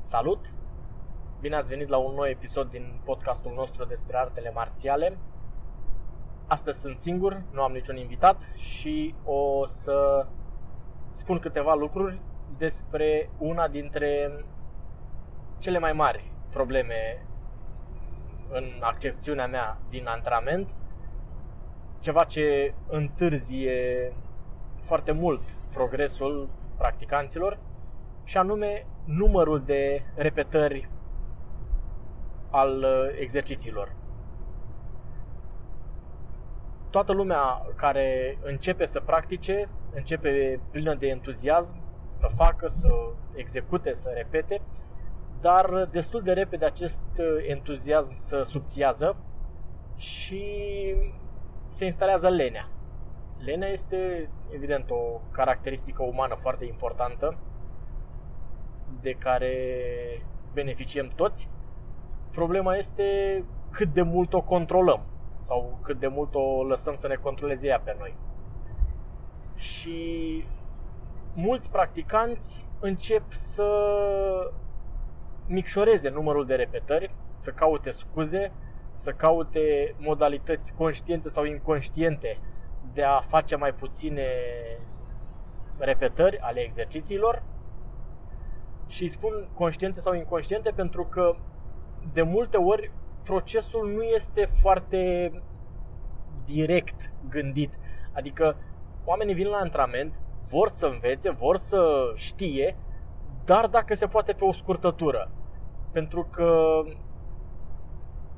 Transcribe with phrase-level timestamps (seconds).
[0.00, 0.52] Salut!
[1.40, 5.18] Bine ați venit la un nou episod din podcastul nostru despre artele marțiale.
[6.46, 10.26] Astăzi sunt singur, nu am niciun invitat și o să
[11.10, 12.20] spun câteva lucruri
[12.56, 14.32] despre una dintre
[15.58, 17.26] cele mai mari probleme
[18.50, 20.68] în accepțiunea mea din antrenament,
[22.00, 24.12] ceva ce întârzie
[24.80, 25.40] foarte mult
[25.72, 27.58] progresul practicanților
[28.24, 30.88] și anume numărul de repetări
[32.50, 33.92] al uh, exercițiilor.
[36.90, 42.88] Toată lumea care începe să practice, începe plină de entuziasm să facă, să
[43.34, 44.60] execute, să repete,
[45.40, 49.16] dar destul de repede acest uh, entuziasm se subțiază
[49.96, 50.44] și
[51.68, 52.68] se instalează lenea.
[53.38, 57.36] Lenea este, evident, o caracteristică umană foarte importantă
[59.00, 59.54] de care
[60.52, 61.48] beneficiem toți.
[62.32, 65.02] Problema este cât de mult o controlăm
[65.40, 68.16] sau cât de mult o lăsăm să ne controleze ea pe noi.
[69.54, 70.44] Și
[71.34, 73.70] mulți practicanți încep să
[75.46, 78.52] micșoreze numărul de repetări, să caute scuze,
[78.92, 82.38] să caute modalități conștiente sau inconștiente
[82.92, 84.26] de a face mai puține
[85.78, 87.42] repetări ale exercițiilor
[88.86, 91.36] și spun conștiente sau inconștiente pentru că
[92.12, 95.32] de multe ori procesul nu este foarte
[96.44, 97.78] direct gândit.
[98.12, 98.56] Adică
[99.04, 102.76] oamenii vin la antrenament, vor să învețe, vor să știe,
[103.44, 105.30] dar dacă se poate pe o scurtătură.
[105.92, 106.82] Pentru că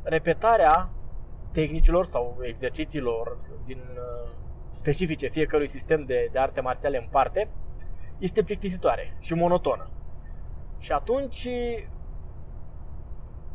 [0.02, 0.90] repetarea
[1.52, 4.30] tehnicilor sau exercițiilor din uh,
[4.70, 7.48] specifice fiecărui sistem de, de arte marțiale în parte
[8.18, 9.90] este plictisitoare și monotonă.
[10.78, 11.48] Și atunci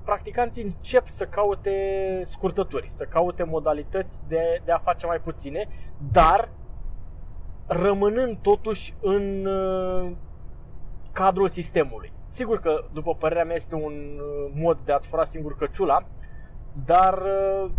[0.03, 1.71] practicanții încep să caute
[2.23, 5.67] scurtături, să caute modalități de, de a face mai puține,
[6.11, 6.49] dar
[7.67, 10.11] rămânând totuși în uh,
[11.11, 12.13] cadrul sistemului.
[12.25, 16.05] Sigur că, după părerea mea, este un uh, mod de a-ți fura singur căciula,
[16.85, 17.71] dar uh,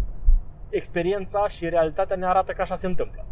[0.68, 3.24] experiența și realitatea ne arată că așa se întâmplă.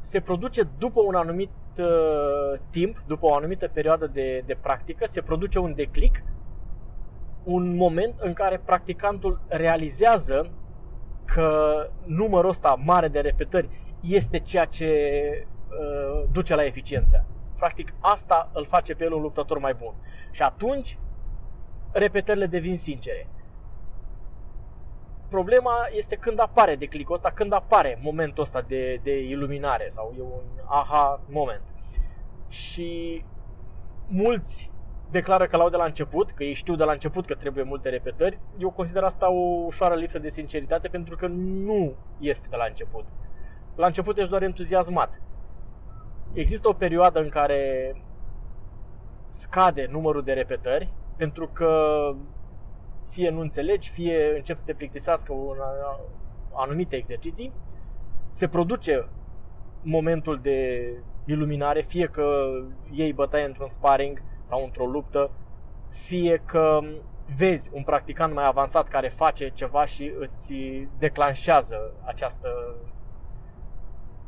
[0.00, 5.20] Se produce după un anumit uh, timp, după o anumită perioadă de, de practică, se
[5.20, 6.22] produce un declic,
[7.44, 10.50] un moment în care practicantul realizează
[11.24, 13.68] că numărul ăsta mare de repetări
[14.00, 14.86] este ceea ce
[15.68, 17.26] uh, duce la eficiență.
[17.56, 19.94] Practic asta îl face pe el un luptător mai bun.
[20.30, 20.98] Și atunci
[21.92, 23.28] repetările devin sincere.
[25.28, 30.22] Problema este când apare declicul ăsta, când apare momentul ăsta de, de iluminare sau e
[30.22, 31.62] un aha moment.
[32.48, 33.24] Și
[34.06, 34.72] mulți
[35.10, 37.88] declară că l-au de la început, că ei știu de la început că trebuie multe
[37.88, 38.38] repetări.
[38.58, 43.06] Eu consider asta o ușoară lipsă de sinceritate pentru că nu este de la început.
[43.74, 45.20] La început ești doar entuziasmat.
[46.32, 47.94] Există o perioadă în care
[49.28, 51.72] scade numărul de repetări pentru că
[53.08, 55.56] fie nu înțelegi, fie încep să te plictisească un,
[56.52, 57.52] anumite exerciții,
[58.30, 59.08] se produce
[59.82, 60.90] momentul de
[61.24, 62.50] iluminare, fie că
[62.90, 65.30] iei bătaie într-un sparring sau într-o luptă,
[65.88, 66.80] fie că
[67.36, 70.54] vezi un practicant mai avansat care face ceva și îți
[70.98, 72.76] declanșează această,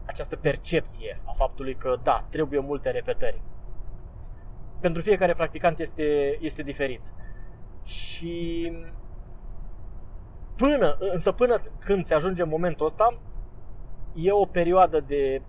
[0.04, 3.42] această percepție a faptului că da, trebuie multe repetări.
[4.80, 7.00] Pentru fiecare practicant este, este diferit.
[7.84, 8.72] Și
[10.56, 13.18] până, însă până când se ajunge momentul ăsta,
[14.14, 15.42] e o perioadă de,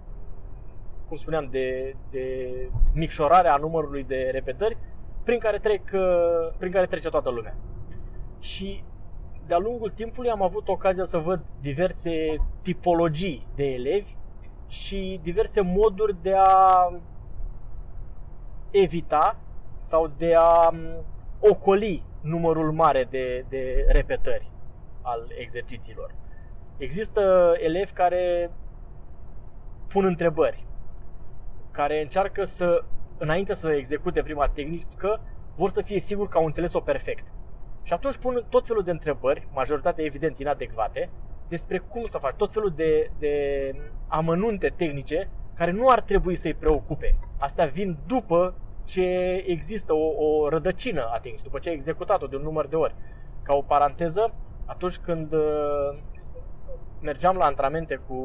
[1.08, 2.56] cum spuneam, de, de
[2.94, 4.78] micșorare a numărului de repetări
[5.24, 7.56] prin care, trec, uh, prin care trece toată lumea.
[8.40, 8.84] Și
[9.48, 14.16] de-a lungul timpului am avut ocazia să văd diverse tipologii de elevi
[14.68, 16.90] și diverse moduri de a
[18.72, 19.40] evita
[19.80, 21.06] sau de a um,
[21.40, 24.52] ocoli numărul mare de, de repetări
[25.02, 26.16] al exercițiilor.
[26.78, 28.52] Există elevi care
[29.88, 30.66] pun întrebări,
[31.72, 32.84] care încearcă să,
[33.18, 35.22] înainte să execute prima tehnică,
[35.56, 37.28] vor să fie siguri că au înțeles-o perfect.
[37.84, 41.10] Și atunci pun tot felul de întrebări, majoritatea evident inadecvate,
[41.48, 43.36] despre cum să faci, tot felul de, de
[44.08, 45.30] amănunte tehnice
[45.62, 47.16] care nu ar trebui să-i preocupe.
[47.38, 48.54] Astea vin după
[48.86, 49.04] ce
[49.48, 52.96] există o, o rădăcină a tehnicii, după ce ai executat-o de un număr de ori.
[53.44, 54.34] Ca o paranteză,
[54.66, 55.98] atunci când uh,
[57.02, 58.16] mergeam la antrenamente cu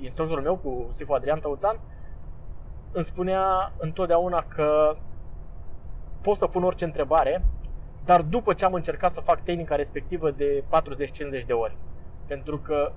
[0.00, 1.80] instructorul meu, cu Sifu Adrian Tăuțan,
[2.92, 4.96] îmi spunea întotdeauna că
[6.20, 7.44] pot să pun orice întrebare,
[8.04, 10.64] dar după ce am încercat să fac tehnica respectivă de
[11.42, 11.76] 40-50 de ori.
[12.26, 12.92] Pentru că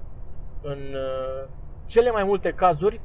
[0.62, 1.48] în uh,
[1.86, 3.02] cele mai multe cazuri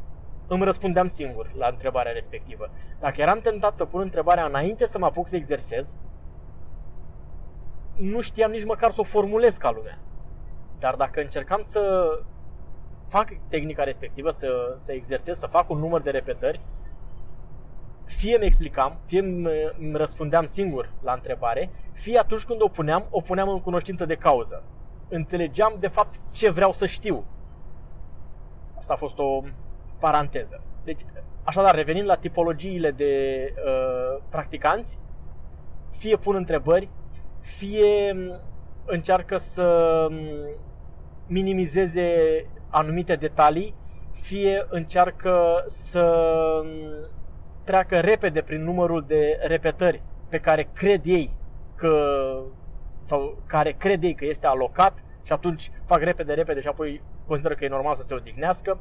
[0.54, 2.70] îmi răspundeam singur la întrebarea respectivă.
[3.00, 5.94] Dacă eram tentat să pun întrebarea înainte să mă apuc să exersez,
[7.96, 9.98] nu știam nici măcar să o formulez ca lumea.
[10.78, 12.08] Dar dacă încercam să
[13.08, 16.60] fac tehnica respectivă, să, să exersez, să fac un număr de repetări,
[18.04, 19.20] fie mi explicam, fie
[19.78, 24.14] îmi răspundeam singur la întrebare, fie atunci când o puneam, o puneam în cunoștință de
[24.14, 24.62] cauză.
[25.08, 27.24] Înțelegeam de fapt ce vreau să știu.
[28.76, 29.40] Asta a fost o
[30.00, 30.62] paranteză.
[30.84, 31.00] Deci,
[31.42, 34.98] așadar, revenind la tipologiile de uh, practicanți,
[35.98, 36.88] fie pun întrebări,
[37.40, 38.16] fie
[38.86, 40.06] încearcă să
[41.26, 42.10] minimizeze
[42.68, 43.74] anumite detalii,
[44.20, 46.14] fie încearcă să
[47.64, 51.30] treacă repede prin numărul de repetări pe care cred ei
[51.74, 51.94] că
[53.02, 57.54] sau care cred ei că este alocat și atunci fac repede, repede și apoi consideră
[57.54, 58.78] că e normal să se odihnească.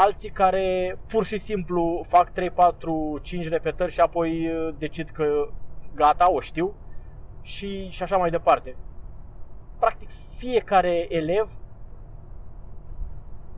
[0.00, 5.48] Alții care pur și simplu fac 3, 4, 5 repetări și apoi uh, decid că
[5.94, 6.74] gata, o știu
[7.42, 8.76] și, și așa mai departe.
[9.78, 11.50] Practic fiecare elev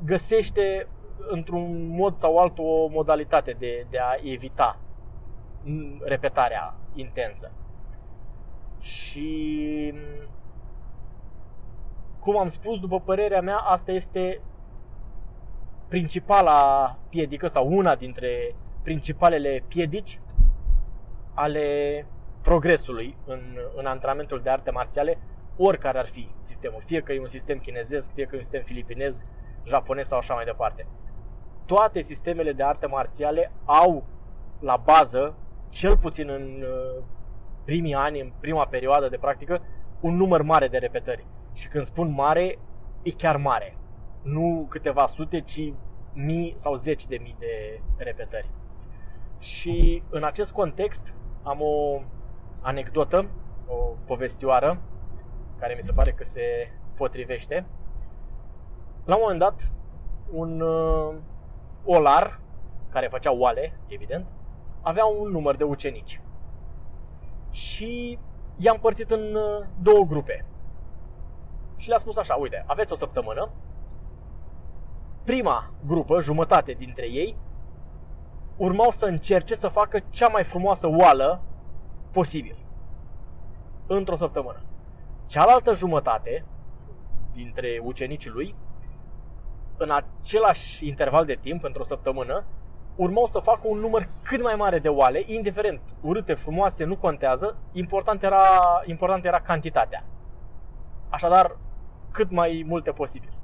[0.05, 0.89] găsește
[1.29, 4.79] într-un mod sau altul o modalitate de, de a evita
[6.01, 7.53] repetarea intensă.
[8.79, 9.95] Și
[12.21, 14.41] cum am spus, după părerea mea, asta este
[15.91, 20.21] principala piedică sau una dintre principalele piedici
[21.35, 22.07] ale
[22.43, 23.41] progresului în,
[23.77, 25.19] în antrenamentul de arte marțiale,
[25.57, 26.83] oricare ar fi sistemul.
[26.85, 29.25] Fie că e un sistem chinezesc, fie că e un sistem filipinez,
[29.67, 30.87] japonez sau așa mai departe.
[31.67, 34.05] Toate sistemele de arte marțiale au
[34.61, 35.35] la bază,
[35.69, 37.03] cel puțin în uh,
[37.65, 39.63] primii ani, în prima perioadă de practică,
[40.01, 41.27] un număr mare de repetări.
[41.53, 42.59] Și când spun mare,
[43.03, 43.77] e chiar mare.
[44.23, 45.73] Nu câteva sute, ci
[46.13, 48.51] mii sau zeci de mii de repetări.
[49.39, 52.01] Și în acest context am o
[52.61, 53.27] anecdotă,
[53.67, 53.75] o
[54.05, 54.81] povestioară,
[55.59, 57.67] care mi se pare că se potrivește.
[59.05, 59.71] La un moment dat,
[60.31, 61.15] un uh,
[61.85, 62.41] olar,
[62.89, 64.27] care făcea oale, evident,
[64.81, 66.21] avea un număr de ucenici.
[67.51, 68.19] Și
[68.57, 70.45] i-a împărțit în uh, două grupe.
[71.77, 73.51] Și le-a spus așa, uite, aveți o săptămână,
[75.25, 77.37] prima grupă, jumătate dintre ei,
[78.57, 81.43] urmau să încerce să facă cea mai frumoasă oală
[82.11, 82.57] posibil.
[83.87, 84.63] Într-o săptămână.
[85.27, 86.45] Cealaltă jumătate
[87.33, 88.55] dintre ucenicii lui,
[89.77, 92.45] în același interval de timp, într-o săptămână,
[92.97, 97.57] urmau să facă un număr cât mai mare de oale, indiferent, urâte, frumoase, nu contează,
[97.73, 98.43] important era,
[98.85, 100.05] important era cantitatea.
[101.09, 101.57] Așadar,
[102.11, 103.40] cât mai multe posibil.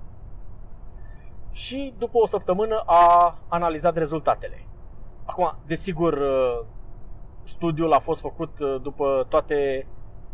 [1.57, 4.67] Și după o săptămână a analizat rezultatele.
[5.25, 6.23] Acum, desigur,
[7.43, 9.87] studiul a fost făcut uh, după toate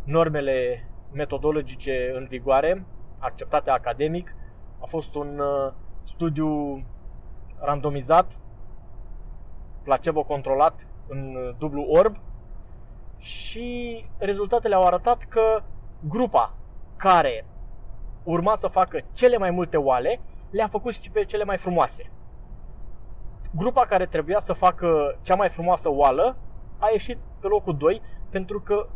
[0.03, 2.85] normele metodologice în vigoare,
[3.19, 4.35] acceptate academic.
[4.79, 6.83] A fost un uh, studiu
[7.59, 8.37] randomizat,
[9.83, 12.15] placebo controlat în uh, dublu orb
[13.17, 15.61] și rezultatele au arătat că
[15.99, 16.53] grupa
[16.95, 17.45] care
[18.23, 20.19] urma să facă cele mai multe oale
[20.53, 22.11] le-a făcut și pe cele mai frumoase.
[23.55, 26.37] Grupa care trebuia să facă cea mai frumoasă oală
[26.77, 28.87] a ieșit pe locul 2 pentru că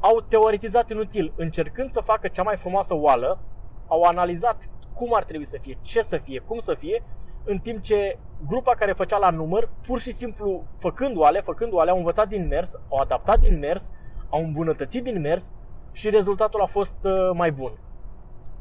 [0.00, 1.32] au teoretizat inutil.
[1.36, 3.38] Încercând să facă cea mai frumoasă oală,
[3.86, 7.02] au analizat cum ar trebui să fie, ce să fie, cum să fie,
[7.44, 11.90] în timp ce grupa care făcea la număr, pur și simplu făcând oale, făcând oale,
[11.90, 13.90] au învățat din mers, au adaptat din mers,
[14.28, 15.50] au îmbunătățit din mers
[15.92, 17.72] și rezultatul a fost uh, mai bun.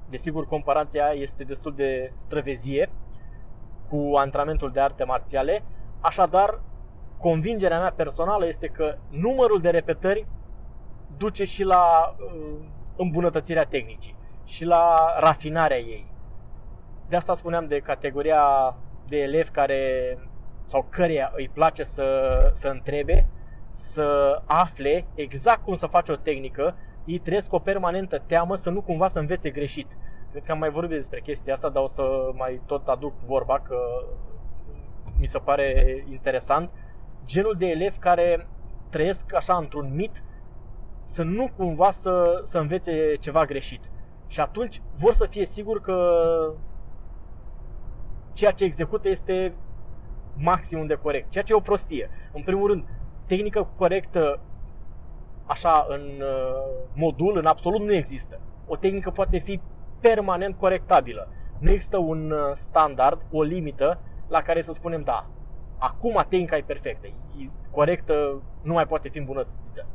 [0.09, 2.89] Desigur, comparația este destul de străvezie
[3.89, 5.63] cu antrenamentul de arte marțiale,
[5.99, 6.61] așadar,
[7.17, 10.27] convingerea mea personală este că numărul de repetări
[11.17, 16.11] duce și la uh, îmbunătățirea tehnicii și la rafinarea ei.
[17.09, 18.75] De asta spuneam de categoria
[19.07, 20.17] de elevi care
[20.67, 23.27] sau căreia îi place să, să întrebe,
[23.71, 26.75] să afle exact cum să faci o tehnică,
[27.07, 29.97] ei trăiesc o permanentă teamă să nu cumva să învețe greșit.
[30.31, 33.59] Cred că am mai vorbit despre chestia asta, dar o să mai tot aduc vorba
[33.59, 33.77] că
[35.19, 36.69] mi se pare interesant.
[37.25, 38.47] Genul de elevi care
[38.89, 40.23] trăiesc așa într-un mit
[41.03, 43.91] să nu cumva să, să învețe ceva greșit.
[44.27, 45.97] Și atunci vor să fie sigur că
[48.33, 49.53] ceea ce execută este
[50.37, 52.09] maximum de corect, ceea ce e o prostie.
[52.33, 52.87] În primul rând,
[53.25, 54.39] tehnică corectă
[55.47, 58.39] așa în uh, modul, în absolut nu există.
[58.67, 59.61] O tehnică poate fi
[59.99, 61.27] permanent corectabilă.
[61.59, 65.25] Nu există un uh, standard, o limită la care să spunem da,
[65.77, 69.85] acum tehnica e perfectă, e corectă, nu mai poate fi îmbunătățită.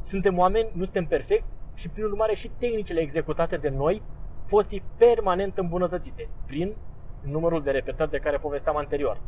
[0.00, 4.02] Suntem oameni, nu suntem perfecți și prin urmare și tehnicile executate de noi
[4.48, 6.74] pot fi permanent îmbunătățite prin
[7.22, 9.20] numărul de repetări de care povesteam anterior.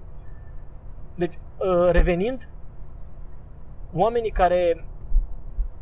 [1.15, 2.49] Deci, uh, revenind,
[3.93, 4.87] oamenii care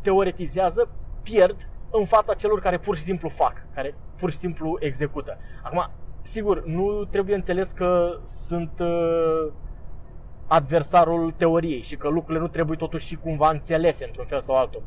[0.03, 0.89] teoretizează
[1.23, 5.39] pierd în fața celor care pur și simplu fac, care pur și simplu execută.
[5.63, 5.91] Acum,
[6.23, 9.53] sigur, nu trebuie înțeles că sunt uh,
[10.47, 14.83] adversarul teoriei și că lucrurile nu trebuie totuși și cumva înțelese într-un fel sau altul.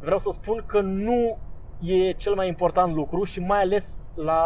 [0.00, 1.38] Vreau să spun că nu
[1.80, 4.42] e cel mai important lucru și mai ales la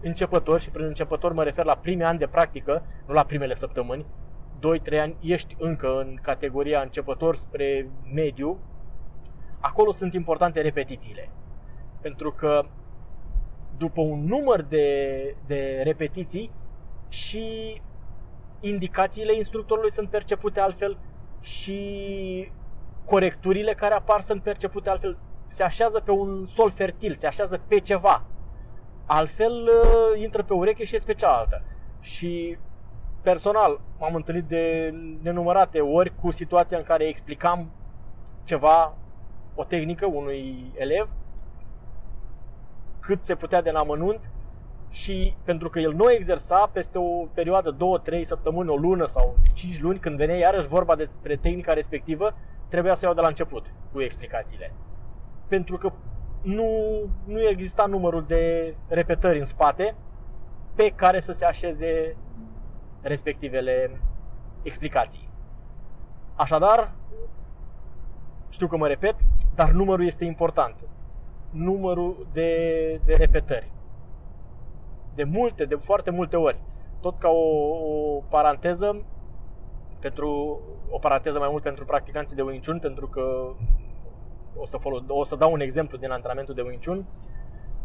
[0.00, 4.06] începători și prin începător mă refer la primii ani de practică, nu la primele săptămâni,
[4.94, 8.58] 2-3 ani ești încă în categoria începător spre mediu,
[9.60, 11.30] acolo sunt importante repetițiile.
[12.00, 12.64] Pentru că
[13.76, 16.50] după un număr de, de repetiții
[17.08, 17.80] și
[18.60, 20.98] indicațiile instructorului sunt percepute altfel
[21.40, 22.52] și
[23.04, 25.18] corecturile care apar sunt percepute altfel.
[25.46, 28.24] Se așează pe un sol fertil, se așează pe ceva.
[29.06, 31.62] Altfel uh, intră pe ureche și este pe cealaltă.
[32.00, 32.58] Și
[33.22, 37.70] personal m-am întâlnit de nenumărate ori cu situația în care explicam
[38.44, 38.96] ceva,
[39.60, 41.08] o tehnică unui elev
[43.00, 44.30] cât se putea de în amănunt
[44.88, 47.76] și pentru că el nu exersa peste o perioadă
[48.20, 52.34] 2-3 săptămâni, o lună sau 5 luni, când venea iarăși vorba despre tehnica respectivă,
[52.68, 54.72] trebuia să iau de la început cu explicațiile.
[55.48, 55.92] Pentru că
[56.42, 56.70] nu,
[57.24, 59.94] nu exista numărul de repetări în spate
[60.74, 62.16] pe care să se așeze
[63.00, 64.00] respectivele
[64.62, 65.28] explicații.
[66.34, 66.92] Așadar,
[68.50, 69.14] știu că mă repet,
[69.54, 70.74] dar numărul este important.
[71.50, 73.70] Numărul de, de repetări.
[75.14, 76.58] De multe, de foarte multe ori.
[77.00, 77.68] Tot ca o,
[78.16, 79.04] o paranteză,
[80.00, 83.52] pentru o paranteză mai mult pentru practicanții de Wing Chun, pentru că
[84.56, 87.04] o să, folos, o să dau un exemplu din antrenamentul de Wing Chun.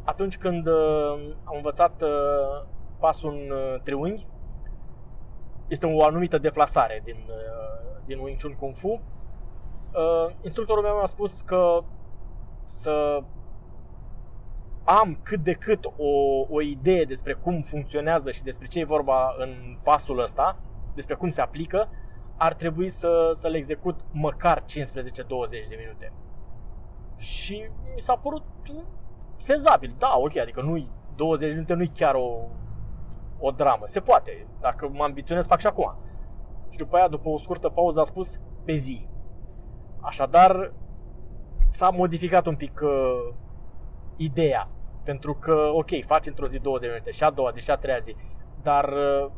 [0.04, 2.66] Atunci când uh, am învățat uh,
[3.00, 4.28] pasul în uh, triunghi,
[5.68, 9.02] este o anumită deplasare din, uh, din Wing Chun Kung Fu.
[9.96, 11.84] Uh, instructorul meu mi-a spus că
[12.64, 13.24] să
[14.84, 19.36] am cât de cât o, o idee despre cum funcționează și despre ce e vorba
[19.38, 20.58] în pasul ăsta,
[20.96, 21.90] despre cum se aplică,
[22.38, 24.66] ar trebui să, să le execut măcar 15-20
[25.70, 26.14] de minute.
[27.18, 28.44] Și mi s-a părut
[29.38, 32.38] fezabil, da, ok, adică nu 20 de minute nu-i chiar o,
[33.40, 35.96] o dramă, se poate, dacă mă ambiționez fac și acum.
[36.70, 39.08] Și după aia, după o scurtă pauză, a spus pe zi.
[40.06, 40.72] Așadar,
[41.68, 43.34] s-a modificat un pic uh,
[44.16, 44.70] ideea.
[45.04, 47.98] Pentru că, ok, faci într-o zi 20 minute, și a doua zi, și a treia
[47.98, 48.16] zi,
[48.62, 49.32] dar uh,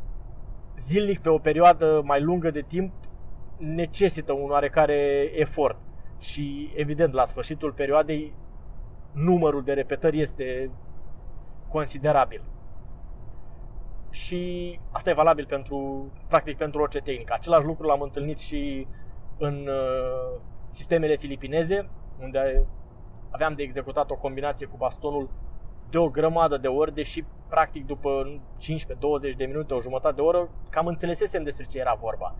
[0.77, 2.93] zilnic pe o perioadă mai lungă de timp
[3.57, 5.77] necesită un oarecare efort.
[6.19, 8.33] Și evident, la sfârșitul perioadei,
[9.11, 10.71] numărul de repetări este
[11.67, 12.43] considerabil.
[14.09, 17.33] Și asta e valabil pentru, practic, pentru orice tehnică.
[17.33, 18.87] Același lucru l-am întâlnit și
[19.37, 21.89] în uh, sistemele filipineze,
[22.21, 22.65] unde
[23.29, 25.29] aveam de executat o combinație cu bastonul
[25.89, 28.39] de o grămadă de ori, deși practic după
[29.31, 32.35] 15-20 de minute, o jumătate de oră, cam înțelesesem despre ce era vorba.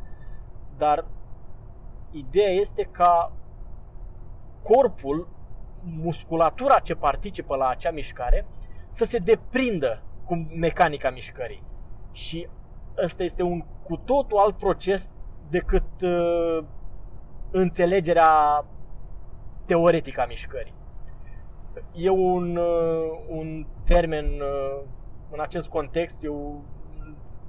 [0.78, 1.06] Dar
[2.12, 3.32] ideea este ca
[4.64, 5.28] corpul,
[5.84, 8.48] musculatura ce participă la acea mișcare,
[8.90, 11.64] să se deprindă cu mecanica mișcării.
[12.12, 12.48] Și
[13.04, 15.12] ăsta este un cu totul alt proces
[15.50, 16.64] decât uh,
[17.52, 18.66] înțelegerea
[19.66, 20.74] teoretică a mișcării.
[21.94, 24.82] E un, uh, un termen uh,
[25.32, 26.62] în acest context, e un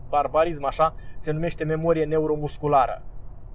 [0.09, 3.03] barbarism așa, se numește memorie neuromusculară.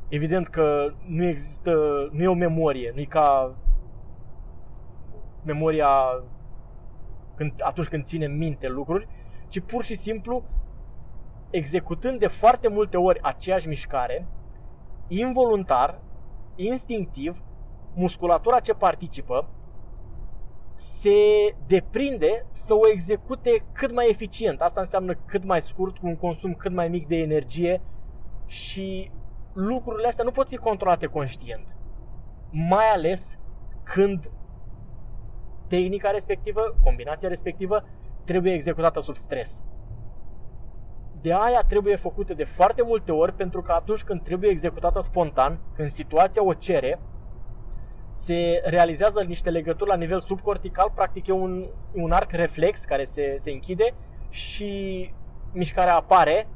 [0.08, 1.72] Evident că nu există,
[2.12, 3.56] nu e o memorie, nu e ca
[5.44, 5.90] memoria
[7.36, 9.08] când, atunci când ținem minte lucruri,
[9.48, 10.44] ci pur și simplu
[11.50, 14.28] executând de foarte multe ori aceeași mișcare,
[15.08, 16.00] involuntar,
[16.56, 17.44] instinctiv,
[17.94, 19.50] musculatura ce participă
[20.76, 24.62] se deprinde să o execute cât mai eficient.
[24.62, 27.82] Asta înseamnă cât mai scurt, cu un consum cât mai mic de energie
[28.46, 29.12] și
[29.54, 31.76] lucrurile astea nu pot fi controlate conștient.
[32.52, 33.38] Mai ales
[33.84, 34.32] când
[35.68, 37.84] tehnica respectivă, combinația respectivă,
[38.26, 39.62] trebuie executată sub stres.
[41.24, 45.60] De aia trebuie făcută de foarte multe ori pentru că atunci când trebuie executată spontan,
[45.76, 47.00] când situația o cere,
[48.14, 53.36] se realizează niște legături la nivel subcortical, practic e un, un arc reflex care se,
[53.38, 53.94] se închide
[54.30, 55.14] și
[55.52, 56.48] mișcarea apare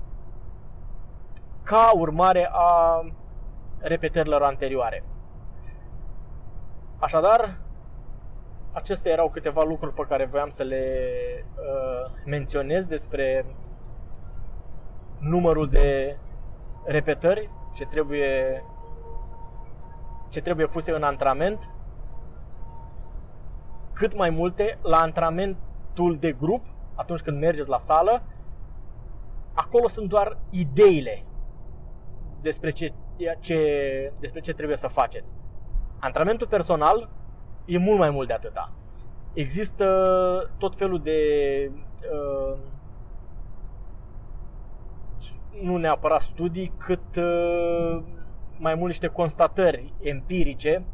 [1.64, 3.02] ca urmare a
[3.80, 5.04] repetărilor anterioare.
[6.98, 7.58] Așadar,
[8.72, 11.04] acestea erau câteva lucruri pe care voiam să le
[11.56, 13.46] uh, menționez despre
[15.20, 16.18] numărul de
[16.84, 18.64] repetări ce trebuie
[20.30, 21.70] ce trebuie puse în antrenament,
[23.94, 28.24] cât mai multe la antrenamentul de grup, atunci când mergeți la sală,
[29.54, 31.24] acolo sunt doar ideile
[32.42, 32.94] despre ce,
[33.40, 33.60] ce,
[34.20, 35.34] despre ce trebuie să faceți.
[36.00, 37.10] Antrenamentul personal
[37.66, 38.72] e mult mai mult de atâta.
[39.34, 39.86] Există
[40.58, 41.20] tot felul de
[42.12, 42.58] uh,
[45.62, 48.04] nu neapărat studii, cât uh,
[48.58, 50.86] mai mult niște constatări empirice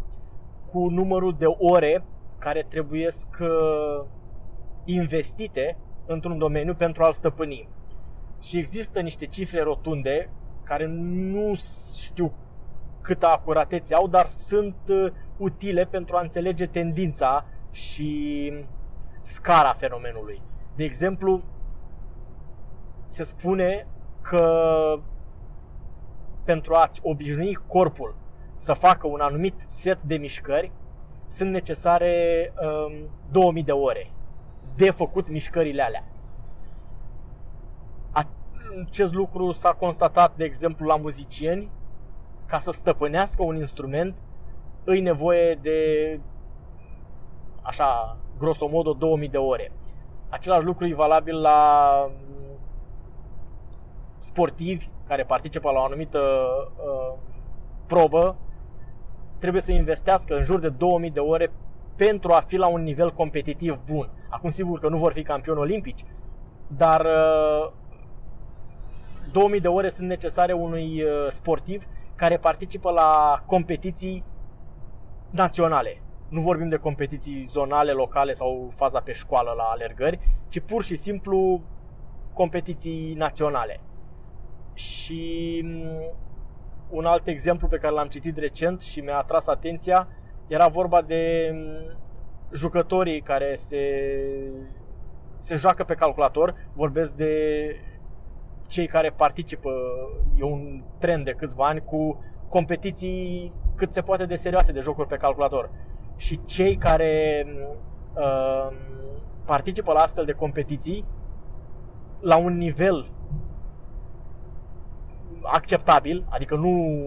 [0.71, 2.03] cu numărul de ore
[2.37, 3.07] care trebuie
[3.41, 4.05] uh,
[4.85, 7.69] investite într-un domeniu pentru a-l stăpâni.
[8.39, 10.29] Și există niște cifre rotunde
[10.63, 11.53] care nu
[11.95, 12.33] știu
[13.01, 18.53] câtă acuratețe au, dar sunt uh, utile pentru a înțelege tendința și
[19.21, 20.41] scara fenomenului.
[20.75, 21.41] De exemplu,
[23.07, 23.87] se spune
[24.23, 24.45] că
[26.43, 28.15] pentru a-ți obișnui corpul
[28.57, 30.71] să facă un anumit set de mișcări,
[31.27, 34.11] sunt necesare um, 2000 de ore
[34.75, 36.03] de făcut mișcările alea.
[38.85, 41.69] Acest lucru s-a constatat, de exemplu, la muzicieni.
[42.45, 44.15] Ca să stăpânească un instrument,
[44.83, 46.19] îi nevoie de,
[47.61, 49.71] așa, grosomodo, 2000 de ore.
[50.29, 51.89] Același lucru e valabil la
[54.23, 57.17] sportivi care participă la o anumită uh,
[57.87, 58.35] probă
[59.39, 61.51] trebuie să investească în jur de 2000 de ore
[61.95, 64.09] pentru a fi la un nivel competitiv bun.
[64.29, 66.05] Acum sigur că nu vor fi campioni olimpici,
[66.67, 67.71] dar uh,
[69.31, 71.83] 2000 de ore sunt necesare unui uh, sportiv
[72.15, 74.23] care participă la competiții
[75.29, 76.01] naționale.
[76.29, 80.95] Nu vorbim de competiții zonale, locale sau faza pe școală la alergări, ci pur și
[80.95, 81.61] simplu
[82.33, 83.79] competiții naționale.
[84.73, 86.15] Și mm,
[86.89, 90.07] un alt exemplu pe care l-am citit recent și mi-a atras atenția
[90.47, 91.97] era vorba de mm,
[92.53, 93.81] jucătorii care se,
[95.39, 96.55] se joacă pe calculator.
[96.73, 97.35] Vorbesc de
[98.67, 99.71] cei care participă,
[100.39, 105.07] e un trend de câțiva ani, cu competiții cât se poate de serioase de jocuri
[105.07, 105.69] pe calculator.
[106.15, 107.45] Și cei care
[108.15, 108.77] uh,
[109.45, 111.05] participă la astfel de competiții
[112.19, 113.11] la un nivel
[115.43, 117.03] acceptabil, adică nu,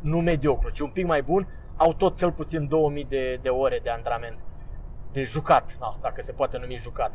[0.00, 3.80] nu mediocru, ci un pic mai bun, au tot cel puțin 2000 de, de ore
[3.82, 4.38] de antrenament,
[5.12, 7.12] de jucat, da, dacă se poate numi jucat.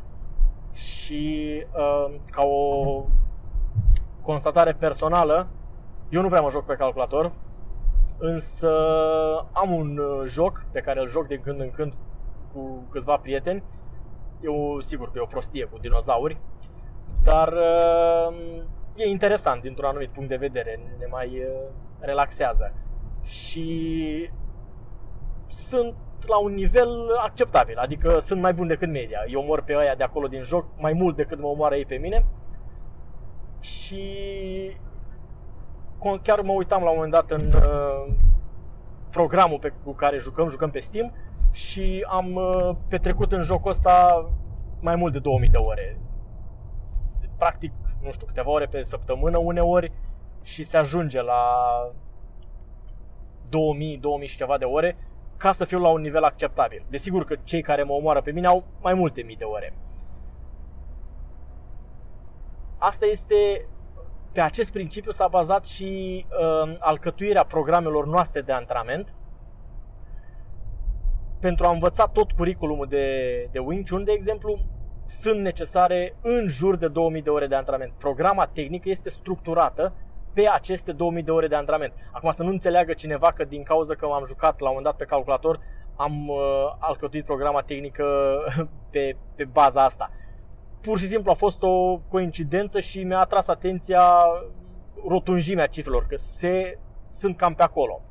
[0.74, 3.06] Și uh, ca o
[4.22, 5.48] constatare personală,
[6.10, 7.32] eu nu prea mă joc pe calculator,
[8.18, 8.72] însă
[9.52, 11.94] am un uh, joc pe care îl joc de când în când
[12.54, 13.64] cu câțiva prieteni.
[14.42, 16.38] Eu sigur că e o prostie cu dinozauri,
[17.24, 18.62] dar uh,
[19.02, 22.74] e interesant dintr-un anumit punct de vedere, ne mai uh, relaxează.
[23.24, 24.30] Și
[25.48, 25.96] sunt
[26.28, 26.90] la un nivel
[27.24, 29.20] acceptabil, adică sunt mai bun decât media.
[29.28, 31.96] Eu omor pe aia de acolo din joc mai mult decât mă omoară ei pe
[31.96, 32.26] mine.
[33.60, 34.02] Și
[36.22, 38.14] chiar mă uitam la un moment dat în uh,
[39.10, 41.14] programul pe, cu care jucăm, jucăm pe Steam
[41.52, 44.26] și am uh, petrecut în jocul ăsta
[44.80, 46.00] mai mult de 2000 de ore.
[47.38, 47.72] Practic,
[48.04, 49.92] nu știu, câteva ore pe săptămână uneori
[50.42, 51.44] și se ajunge la
[53.50, 54.98] 2000, 2000 și ceva de ore
[55.38, 56.86] ca să fiu la un nivel acceptabil.
[56.90, 59.74] Desigur că cei care mă omoară pe mine au mai multe mii de ore.
[62.78, 63.66] Asta este
[64.32, 69.14] pe acest principiu s-a bazat și uh, alcătuirea programelor noastre de antrenament
[71.40, 73.06] pentru a învăța tot curiculumul de,
[73.52, 74.60] de Wing Chun, de exemplu,
[75.06, 77.94] sunt necesare în jur de 2000 de ore de antrenament.
[77.98, 79.94] Programa tehnică este structurată
[80.34, 81.94] pe aceste 2000 de ore de antrenament.
[82.12, 84.96] Acum să nu înțeleagă cineva că din cauza că am jucat la un moment dat
[84.96, 85.60] pe calculator,
[85.96, 86.38] am uh,
[86.80, 88.06] alcătuit programa tehnică
[88.92, 90.12] pe, pe baza asta.
[90.82, 94.24] Pur și simplu a fost o coincidență și mi-a atras atenția
[95.08, 98.02] rotunjimea cifrelor, că se, sunt cam pe acolo.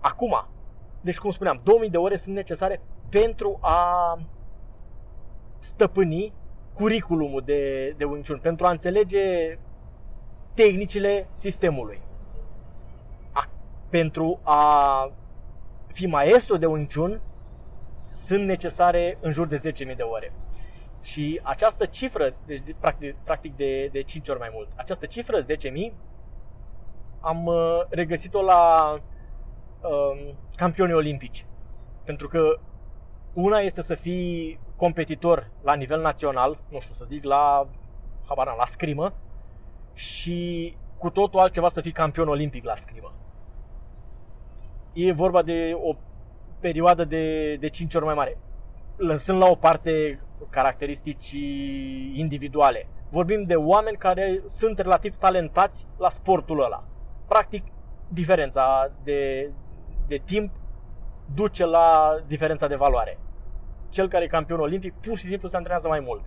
[0.00, 0.46] Acum,
[1.00, 4.18] deci cum spuneam, 2000 de ore sunt necesare pentru a
[5.64, 6.32] stăpâni
[6.74, 9.58] curiculumul de, de Wing Chun, pentru a înțelege
[10.54, 12.00] tehnicile sistemului.
[13.32, 13.44] A,
[13.90, 15.12] pentru a
[15.92, 17.20] fi maestru de Wing Chun
[18.12, 20.32] sunt necesare în jur de 10.000 de ore.
[21.00, 25.46] Și această cifră, deci practic, practic de, de 5 ori mai mult, această cifră, 10.000,
[27.20, 28.92] am uh, regăsit-o la
[29.80, 31.46] um, campioni olimpici.
[32.04, 32.60] Pentru că
[33.32, 37.66] una este să fii competitor la nivel național, nu știu, să zic la
[38.28, 39.14] habar la scrimă
[39.94, 43.12] și cu totul altceva să fii campion olimpic la scrimă.
[44.92, 45.94] E vorba de o
[46.60, 48.38] perioadă de, de 5 ori mai mare.
[48.96, 51.32] Lăsând la o parte caracteristici
[52.12, 52.88] individuale.
[53.10, 56.84] Vorbim de oameni care sunt relativ talentați la sportul ăla.
[57.28, 57.64] Practic,
[58.08, 59.50] diferența de,
[60.06, 60.52] de timp
[61.34, 63.18] duce la diferența de valoare.
[63.94, 66.24] Cel care e campion olimpic pur și simplu se antrenează mai mult.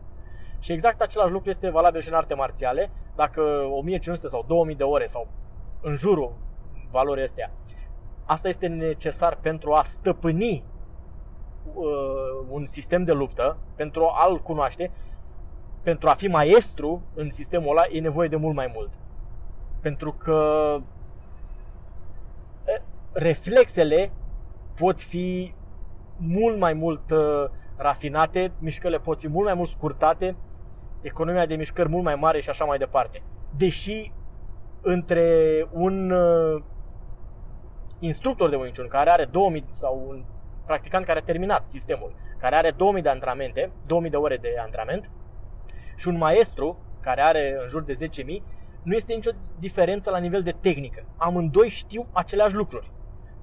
[0.59, 2.91] Și exact același lucru este valabil și în arte marțiale.
[3.15, 5.27] Dacă 1500 sau 2000 de ore sau
[5.81, 6.33] în jurul
[6.91, 7.51] valorii astea,
[8.25, 10.63] asta este necesar pentru a stăpâni
[11.73, 11.85] uh,
[12.49, 14.91] un sistem de luptă, pentru a-l cunoaște,
[15.83, 18.89] pentru a fi maestru în sistemul ăla, e nevoie de mult mai mult.
[19.81, 20.79] Pentru că
[23.11, 24.11] reflexele
[24.75, 25.53] pot fi
[26.17, 30.35] mult mai mult uh, rafinate, mișcările pot fi mult mai mult scurtate,
[31.01, 33.21] economia de mișcări mult mai mare și așa mai departe.
[33.57, 34.11] Deși
[34.81, 35.27] între
[35.71, 36.63] un uh,
[37.99, 40.23] instructor de Wing Chun care are 2000 sau un
[40.65, 45.09] practicant care a terminat sistemul, care are 2000 de antrenamente, 2000 de ore de antrenament
[45.95, 48.25] și un maestru care are în jur de 10.000,
[48.83, 51.05] nu este nicio diferență la nivel de tehnică.
[51.17, 52.91] Amândoi știu aceleași lucruri.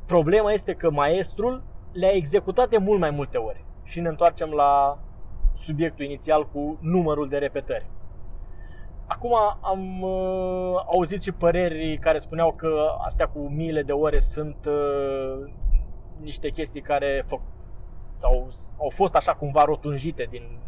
[0.06, 1.62] Problema este că maestrul
[1.94, 3.64] le-a executat de mult mai multe ori.
[3.82, 4.98] Și ne întoarcem la
[5.54, 7.86] subiectul inițial cu numărul de repetări.
[9.06, 14.56] Acum am uh, auzit și păreri care spuneau că astea cu miile de ore sunt
[14.66, 15.52] uh,
[16.20, 17.36] niște chestii care fă,
[18.14, 20.58] sau au fost așa cumva rotunjite din,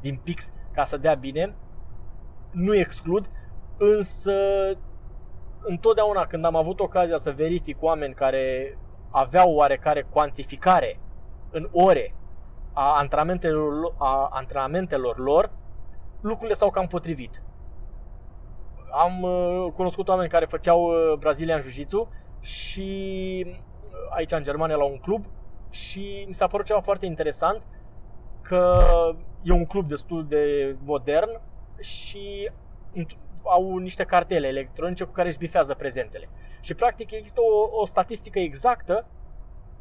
[0.00, 1.54] din pix ca să dea bine.
[2.50, 3.30] Nu exclud,
[3.76, 4.32] însă
[5.62, 8.78] întotdeauna când am avut ocazia să verific oameni care
[9.16, 10.98] aveau oarecare cuantificare
[11.50, 12.14] în ore
[12.72, 15.50] a antrenamentelor, a antrenamentelor lor,
[16.20, 17.42] lucrurile s-au cam potrivit.
[18.90, 22.08] Am uh, cunoscut oameni care făceau uh, Brazilian Jiu-Jitsu
[22.40, 25.24] și uh, aici în Germania la un club
[25.70, 27.62] și mi s-a părut ceva foarte interesant
[28.42, 28.78] că
[29.42, 31.40] e un club destul de modern
[31.80, 32.50] și
[33.48, 36.28] au niște cartele electronice cu care își bifează prezențele.
[36.60, 39.06] Și practic există o, o statistică exactă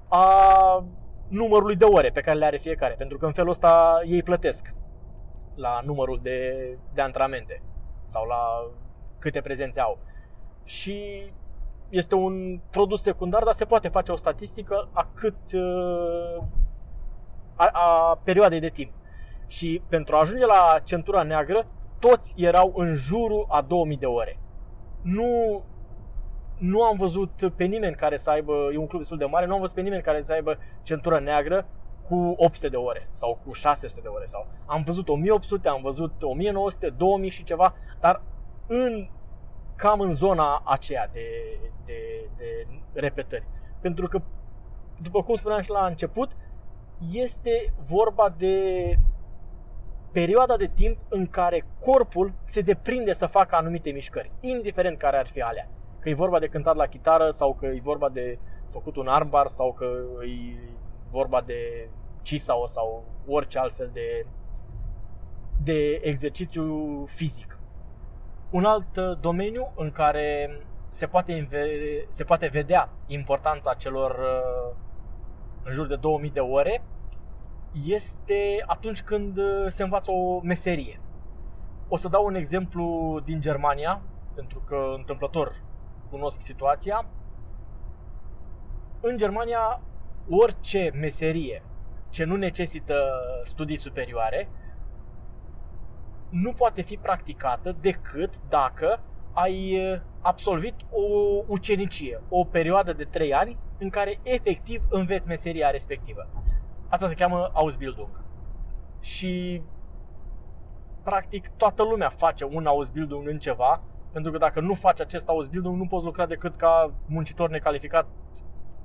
[0.07, 0.83] a
[1.27, 4.73] numărului de ore pe care le are fiecare, pentru că în felul ăsta ei plătesc
[5.55, 7.61] la numărul de, de antrenamente
[8.05, 8.71] sau la
[9.19, 9.97] câte prezențe au.
[10.63, 11.31] Și
[11.89, 15.35] este un produs secundar, dar se poate face o statistică a cât
[17.55, 18.91] a, a perioadei de timp.
[19.47, 21.67] Și pentru a ajunge la centura neagră,
[22.07, 24.39] toți erau în jurul a 2000 de ore.
[25.01, 25.63] Nu,
[26.57, 29.53] nu am văzut pe nimeni care să aibă, e un club destul de mare, nu
[29.53, 31.67] am văzut pe nimeni care să aibă centură neagră
[32.07, 36.23] cu 800 de ore sau cu 600 de ore sau am văzut 1800, am văzut
[36.23, 38.21] 1900, 2000 și ceva, dar
[38.67, 39.07] în
[39.75, 41.27] cam în zona aceea de,
[41.85, 43.47] de, de repetări.
[43.81, 44.21] Pentru că,
[45.01, 46.31] după cum spuneam și la început,
[47.11, 48.55] este vorba de
[50.19, 55.27] perioada de timp în care corpul se deprinde să facă anumite mișcări, indiferent care ar
[55.27, 55.67] fi alea.
[55.99, 58.37] Că e vorba de cântat la chitară sau că e vorba de
[58.71, 59.85] făcut un armbar sau că
[60.23, 60.59] e
[61.11, 61.89] vorba de
[62.21, 64.25] CISAO sau orice altfel de,
[65.63, 67.59] de exercițiu fizic.
[68.49, 71.47] Un alt uh, domeniu în care se poate,
[72.09, 74.75] se poate vedea importanța celor uh,
[75.63, 76.83] în jur de 2000 de ore
[77.83, 80.99] este atunci când uh, se învață o meserie.
[81.87, 84.01] O să dau un exemplu din Germania,
[84.35, 85.63] pentru că întâmplător
[86.09, 87.05] cunosc situația.
[89.01, 89.81] În Germania,
[90.29, 91.63] orice meserie
[92.09, 92.95] ce nu necesită
[93.43, 94.49] studii superioare
[96.29, 101.03] nu poate fi practicată decât dacă ai uh, absolvit o
[101.47, 106.27] ucenicie, o perioadă de 3 ani în care efectiv înveți meseria respectivă.
[106.95, 108.09] Asta se cheamă Ausbildung.
[108.99, 109.61] Și
[111.03, 113.81] practic toată lumea face un Ausbildung în ceva,
[114.11, 118.07] pentru că dacă nu faci acest Ausbildung nu poți lucra decât ca muncitor necalificat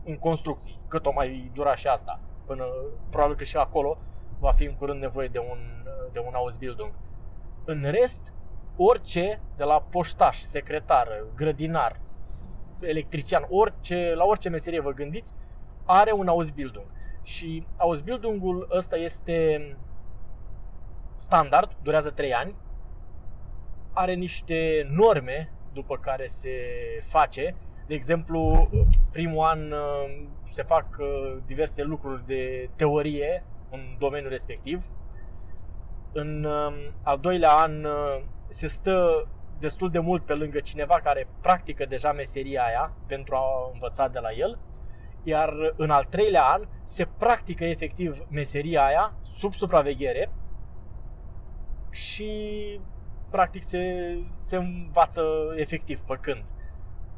[0.05, 0.81] în construcții.
[0.89, 2.21] Cât o mai dura și asta.
[2.47, 2.65] Până
[3.11, 3.99] probabil că și acolo
[4.39, 5.59] va fi în curând nevoie de un,
[6.13, 6.93] de un Ausbildung.
[7.65, 8.33] În rest,
[8.77, 12.01] orice, de la poștaș, secretar, grădinar,
[12.81, 15.33] electrician, orice, la orice meserie vă gândiți,
[15.85, 16.87] are un Ausbildung.
[17.23, 19.77] Și Ausbildungul ăsta este
[21.17, 22.55] standard, durează 3 ani,
[23.93, 26.51] are niște norme după care se
[27.07, 27.55] face.
[27.87, 28.69] De exemplu,
[29.13, 34.83] primul an uh, se fac uh, diverse lucruri de teorie în domeniul respectiv.
[36.13, 39.29] În um, al doilea an uh, se stă
[39.59, 44.19] destul de mult pe lângă cineva care practică deja meseria aia pentru a învăța de
[44.19, 44.59] la el.
[45.23, 50.31] Iar în al treilea an se practică efectiv meseria aia sub supraveghere
[51.91, 52.31] și
[53.31, 55.23] practic se, se învață
[55.57, 56.45] efectiv făcând.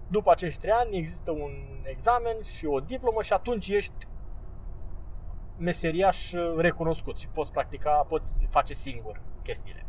[0.09, 4.07] După acești trei ani există un examen și o diplomă și atunci ești
[5.59, 9.87] meseriaș recunoscut și poți practica, poți face singur chestiile.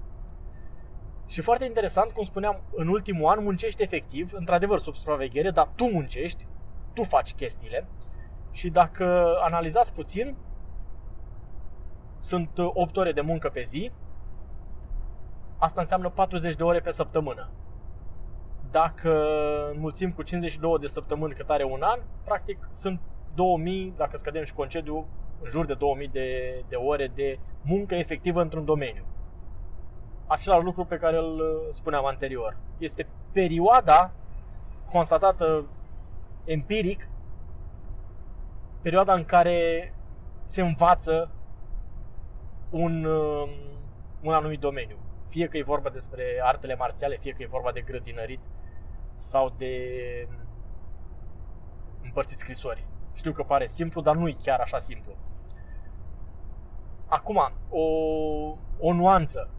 [1.28, 5.86] Și foarte interesant, cum spuneam, în ultimul an muncești efectiv, într-adevăr sub supraveghere, dar tu
[5.86, 6.48] muncești,
[6.94, 7.88] tu faci chestiile
[8.52, 10.36] și dacă analizați puțin,
[12.18, 13.92] sunt 8 ore de muncă pe zi,
[15.58, 17.50] asta înseamnă 40 de ore pe săptămână.
[18.72, 19.12] Dacă
[19.74, 23.02] înmulțim cu 52 de săptămâni cât are un an, practic sunt
[23.36, 25.08] 2000, dacă scădem și concediu,
[25.42, 29.06] în jur de 2000 de, de ore de muncă efectivă într-un domeniu
[30.28, 32.58] același lucru pe care îl uh, spuneam anterior.
[32.78, 34.12] Este perioada
[34.92, 35.66] constatată
[36.46, 37.08] empiric,
[38.82, 39.94] perioada în care
[40.48, 41.32] se învață
[42.70, 43.50] un, um,
[44.22, 44.98] un anumit domeniu.
[45.30, 48.40] Fie că e vorba despre artele marțiale, fie că e vorba de grădinărit
[49.16, 49.74] sau de
[52.04, 52.88] împărțit scrisori.
[53.14, 55.16] Știu că pare simplu, dar nu e chiar așa simplu.
[57.06, 57.84] Acum, o,
[58.80, 59.50] o nuanță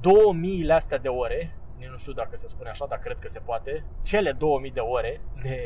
[0.00, 3.38] 2000 astea de ore, nici nu știu dacă se spune așa, dar cred că se
[3.38, 5.58] poate, cele 2000 de ore de,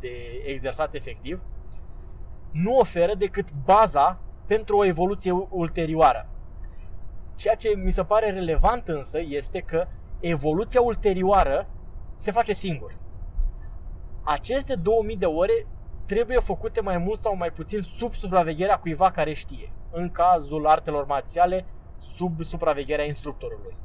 [0.00, 1.42] de exersat efectiv,
[2.50, 6.28] nu oferă decât baza pentru o evoluție ulterioară.
[7.34, 9.86] Ceea ce mi se pare relevant însă este că
[10.20, 11.68] evoluția ulterioară
[12.16, 12.98] se face singur.
[14.22, 15.66] Aceste 2000 de ore
[16.06, 19.72] trebuie făcute mai mult sau mai puțin sub supravegherea cuiva care știe.
[19.90, 21.66] În cazul artelor marțiale,
[21.98, 23.76] sub supravegherea instructorului.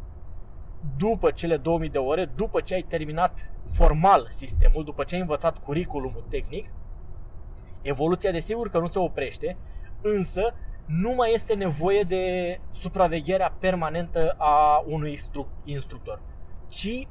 [0.98, 5.58] După cele 2000 de ore, după ce ai terminat formal sistemul, după ce ai învățat
[5.58, 6.70] curriculumul tehnic,
[7.82, 9.58] evoluția desigur că nu se oprește,
[10.02, 10.54] însă
[10.86, 15.20] nu mai este nevoie de supravegherea permanentă a unui
[15.64, 16.22] instructor,
[16.68, 17.08] ci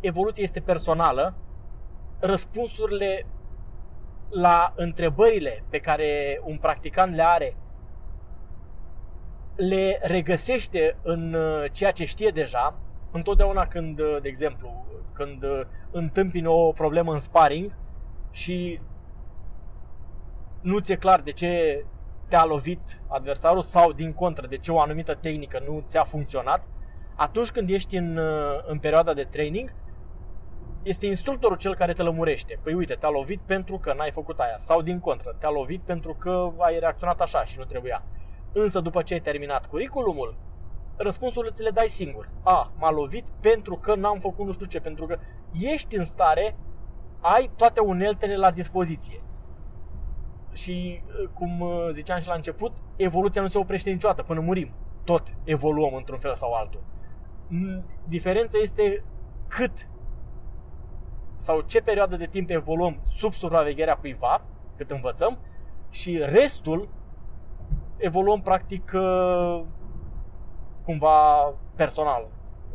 [0.00, 1.34] evoluția este personală,
[2.18, 3.26] răspunsurile
[4.30, 7.56] la întrebările pe care un practicant le are
[9.60, 12.78] le regăsește în uh, ceea ce știe deja,
[13.10, 17.72] întotdeauna când, uh, de exemplu, când uh, întâmpini o problemă în sparring
[18.30, 18.80] și
[20.60, 21.84] nu ți-e clar de ce
[22.28, 26.66] te-a lovit adversarul sau din contră de ce o anumită tehnică nu ți-a funcționat,
[27.14, 28.20] atunci când ești în,
[28.66, 29.74] în perioada de training,
[30.82, 32.58] este instructorul cel care te lămurește.
[32.62, 34.56] Păi uite, te-a lovit pentru că n-ai făcut aia.
[34.56, 38.04] Sau din contră, te-a lovit pentru că ai reacționat așa și nu trebuia.
[38.52, 40.36] Însă după ce ai terminat curriculumul,
[40.96, 42.28] răspunsul ți le dai singur.
[42.42, 45.18] A, m-a lovit pentru că n-am făcut nu știu ce, pentru că
[45.52, 46.56] ești în stare,
[47.20, 49.22] ai toate uneltele la dispoziție.
[50.52, 51.02] Și
[51.34, 54.72] cum uh, ziceam și la început, evoluția nu se oprește niciodată până murim.
[55.04, 56.82] Tot evoluăm într-un fel sau altul.
[58.04, 59.04] Diferența este
[59.48, 59.88] cât
[61.36, 64.42] sau ce perioadă de timp evoluăm sub supravegherea cuiva,
[64.76, 65.38] cât învățăm,
[65.90, 66.88] și restul
[68.00, 69.62] evoluăm practic uh,
[70.84, 72.28] cumva personal.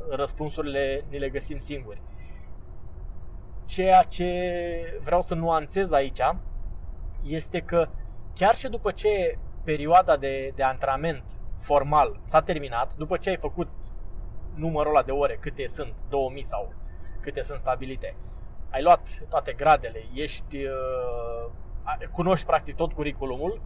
[0.10, 2.02] Răspunsurile ni le găsim singuri.
[3.66, 4.30] Ceea ce
[5.04, 6.22] vreau să nuanțez aici
[7.24, 7.88] este că
[8.34, 11.24] chiar și după ce perioada de, de antrenament
[11.60, 13.68] formal s-a terminat, după ce ai făcut
[14.56, 16.74] numărul ăla de ore, câte sunt, 2000 sau
[17.22, 18.16] câte sunt stabilite,
[18.70, 21.52] ai luat toate gradele, ești, uh,
[22.12, 23.62] cunoști practic tot curiculumul,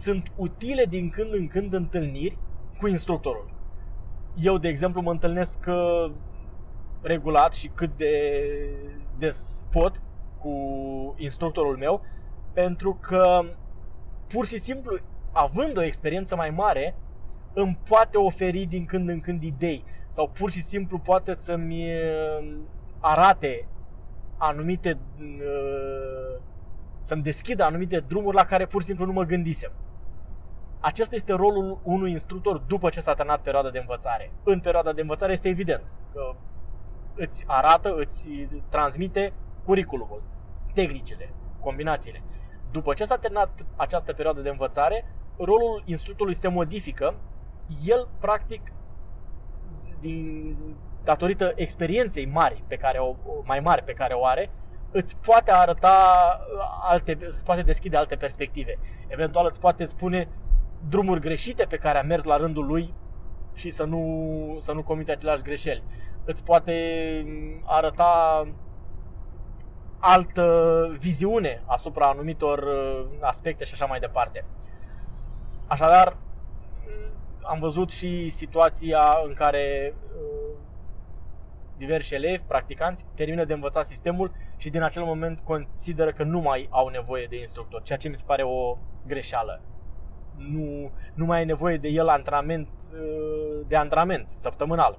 [0.00, 2.38] sunt utile din când în când întâlniri
[2.78, 3.50] cu instructorul.
[4.34, 6.12] Eu, de exemplu, mă întâlnesc uh,
[7.02, 8.42] regulat și cât de
[9.18, 10.02] des pot
[10.38, 10.54] cu
[11.18, 12.00] instructorul meu,
[12.52, 13.40] pentru că
[14.28, 14.98] pur și simplu,
[15.32, 16.94] având o experiență mai mare,
[17.52, 22.56] îmi poate oferi din când în când idei sau pur și simplu poate să-mi uh,
[23.00, 23.66] arate
[24.36, 26.40] anumite uh,
[27.02, 29.72] să-mi deschidă anumite drumuri la care pur și simplu nu mă gândisem.
[30.80, 34.32] Acesta este rolul unui instructor după ce s-a terminat perioada de învățare.
[34.42, 36.34] În perioada de învățare este evident că
[37.14, 38.28] îți arată, îți
[38.68, 39.32] transmite
[39.64, 40.22] curriculumul,
[40.74, 42.22] tehnicile, combinațiile.
[42.70, 45.04] După ce s-a terminat această perioadă de învățare,
[45.36, 47.14] rolul instructorului se modifică.
[47.84, 48.72] El, practic,
[50.00, 50.56] din,
[51.04, 54.50] datorită experienței mari pe care o, mai mari pe care o are,
[54.92, 55.96] îți poate arăta
[56.82, 58.78] alte, îți poate deschide alte perspective.
[59.06, 60.28] Eventual îți poate spune
[60.88, 62.94] drumuri greșite pe care a mers la rândul lui
[63.54, 65.82] și să nu, să nu comiți aceleași greșeli.
[66.24, 66.74] Îți poate
[67.64, 68.46] arăta
[69.98, 74.44] altă viziune asupra anumitor uh, aspecte și așa mai departe.
[75.66, 76.16] Așadar,
[77.42, 80.56] am văzut și situația în care uh,
[81.76, 86.68] diversi elevi, practicanți, termină de învățat sistemul și din acel moment consideră că nu mai
[86.70, 89.60] au nevoie de instructor, ceea ce mi se pare o greșeală.
[90.36, 94.98] Nu, nu mai ai nevoie de el antrenament uh, de antrenament săptămânal,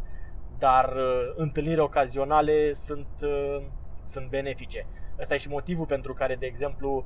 [0.58, 0.94] dar
[1.36, 3.08] întâlniri ocazionale sunt
[4.04, 4.86] sunt benefice.
[5.20, 7.06] Ăsta e și motivul pentru care, de exemplu,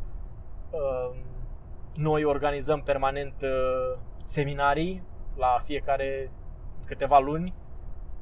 [0.69, 1.17] uh,
[1.93, 5.03] noi organizăm permanent uh, seminarii
[5.35, 6.31] la fiecare
[6.85, 7.53] câteva luni,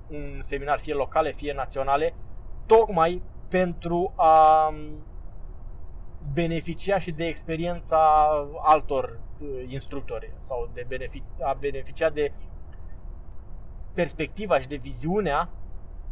[0.09, 2.13] un seminar fie locale, fie naționale,
[2.65, 4.73] tocmai pentru a
[6.33, 8.29] beneficia și de experiența
[8.61, 12.31] altor uh, instructori sau de benefic- a beneficia de
[13.93, 15.49] perspectiva și de viziunea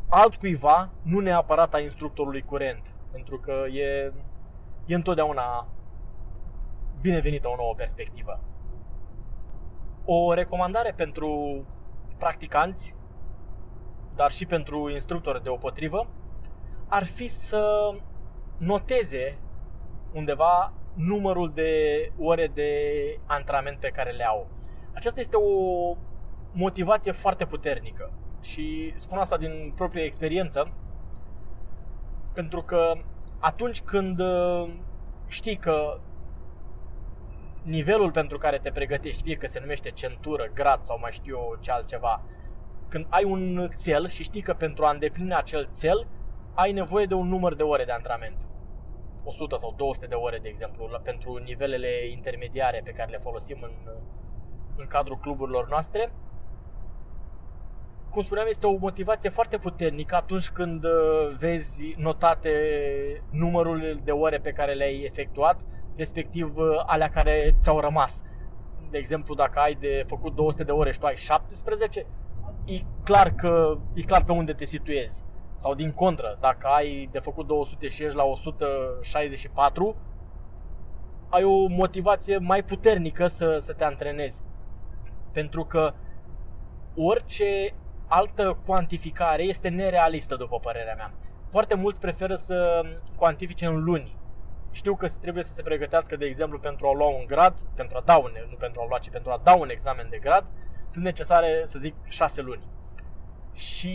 [0.10, 2.94] altcuiva, nu neapărat a instructorului curent.
[3.12, 4.14] Pentru că e,
[4.86, 5.68] e întotdeauna
[7.02, 8.40] binevenită o nouă perspectivă.
[10.06, 11.62] O recomandare pentru
[12.18, 12.96] practicanți,
[14.16, 16.08] dar și pentru instructori deopotrivă,
[16.88, 17.94] ar fi să
[18.58, 19.38] noteze
[20.14, 22.70] undeva numărul de ore de
[23.26, 24.48] antrenament pe care le au.
[24.94, 25.96] Aceasta este o
[26.52, 30.72] motivație foarte puternică și spun asta din proprie experiență,
[32.34, 32.94] pentru că
[33.40, 34.74] atunci când uh,
[35.28, 36.00] știi că
[37.64, 41.58] nivelul pentru care te pregătești, fie că se numește centură, grad sau mai știu eu
[41.60, 42.22] ce altceva,
[42.94, 46.08] când ai un cel și știi că pentru a îndeplini acel cel
[46.54, 48.48] ai nevoie de un număr de ore de antrenament.
[49.24, 53.72] 100 sau 200 de ore, de exemplu, pentru nivelele intermediare pe care le folosim în,
[54.78, 56.12] în cadrul cluburilor noastre,
[58.10, 62.52] cum spuneam, este o motivație foarte puternică atunci când uh, vezi notate
[63.32, 65.62] numărul de ore pe care le-ai efectuat,
[65.96, 68.24] respectiv uh, alea care ți-au rămas.
[68.90, 72.06] De exemplu, dacă ai de făcut 200 de ore și tu ai 17,
[72.66, 75.24] e clar că e clar pe unde te situezi.
[75.56, 79.96] Sau din contră, dacă ai de făcut 200 și ești la 164,
[81.30, 84.42] ai o motivație mai puternică să, să te antrenezi.
[85.32, 85.94] Pentru că
[86.96, 87.76] orice
[88.08, 91.14] altă cuantificare este nerealistă, după părerea mea.
[91.50, 92.82] Foarte mulți preferă să
[93.16, 94.18] cuantifice în luni.
[94.72, 98.02] Știu că trebuie să se pregătească, de exemplu, pentru a lua un grad, pentru a
[98.06, 100.46] da un, nu pentru a lua, ci pentru a da un examen de grad,
[100.88, 102.68] sunt necesare, să zic, șase luni.
[103.54, 103.94] Și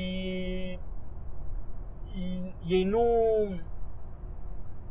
[2.67, 3.05] ei nu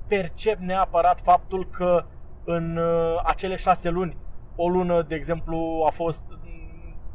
[0.08, 2.06] percep neapărat faptul că
[2.44, 4.18] în uh, acele șase luni,
[4.56, 6.24] o lună, de exemplu, a fost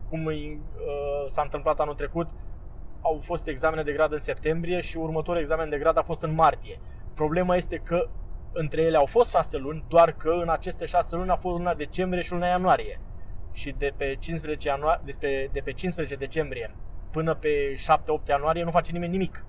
[0.09, 2.29] cum îi, uh, s-a întâmplat anul trecut,
[3.01, 6.35] au fost examene de grad în septembrie și următorul examen de grad a fost în
[6.35, 6.81] martie.
[7.15, 8.09] Problema este că
[8.53, 11.75] între ele au fost șase luni, doar că în aceste șase luni a fost luna
[11.75, 13.01] decembrie și luna ianuarie.
[13.53, 16.75] Și de pe 15, ianuarie, de, de pe 15 decembrie
[17.11, 17.75] până pe
[18.25, 19.45] 7-8 ianuarie nu face nimeni nimic.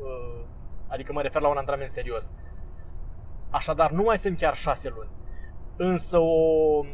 [0.00, 0.44] Uh,
[0.88, 2.32] adică mă refer la un antrenament serios.
[3.50, 5.10] Așadar, nu mai sunt chiar șase luni.
[5.76, 6.84] Însă o